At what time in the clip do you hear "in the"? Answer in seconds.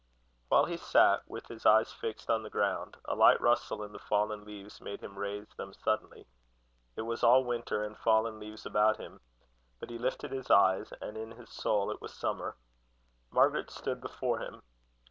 3.83-3.99